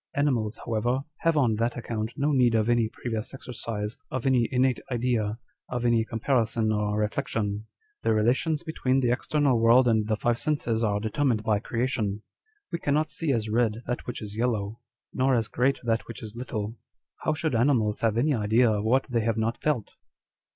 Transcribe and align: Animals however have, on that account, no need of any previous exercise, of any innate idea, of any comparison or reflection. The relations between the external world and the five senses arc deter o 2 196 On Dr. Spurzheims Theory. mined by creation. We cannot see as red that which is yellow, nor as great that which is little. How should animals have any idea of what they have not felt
Animals 0.15 0.57
however 0.65 1.03
have, 1.17 1.37
on 1.37 1.57
that 1.57 1.77
account, 1.77 2.13
no 2.17 2.31
need 2.31 2.55
of 2.55 2.67
any 2.69 2.89
previous 2.89 3.35
exercise, 3.35 3.97
of 4.09 4.25
any 4.25 4.49
innate 4.51 4.79
idea, 4.91 5.37
of 5.69 5.85
any 5.85 6.03
comparison 6.03 6.71
or 6.71 6.97
reflection. 6.97 7.67
The 8.01 8.11
relations 8.11 8.63
between 8.63 9.01
the 9.01 9.11
external 9.11 9.59
world 9.59 9.87
and 9.87 10.07
the 10.07 10.15
five 10.15 10.39
senses 10.39 10.83
arc 10.83 11.03
deter 11.03 11.21
o 11.21 11.21
2 11.21 11.21
196 11.21 11.21
On 11.21 11.23
Dr. 11.23 11.23
Spurzheims 11.23 11.29
Theory. 11.29 11.29
mined 11.29 11.43
by 11.43 11.59
creation. 11.59 12.23
We 12.71 12.79
cannot 12.79 13.11
see 13.11 13.31
as 13.31 13.49
red 13.49 13.83
that 13.85 14.07
which 14.07 14.21
is 14.23 14.35
yellow, 14.35 14.79
nor 15.13 15.35
as 15.35 15.47
great 15.47 15.79
that 15.83 16.07
which 16.07 16.23
is 16.23 16.35
little. 16.35 16.77
How 17.17 17.35
should 17.35 17.53
animals 17.53 18.01
have 18.01 18.17
any 18.17 18.33
idea 18.33 18.71
of 18.71 18.83
what 18.83 19.03
they 19.03 19.21
have 19.21 19.37
not 19.37 19.59
felt 19.61 19.91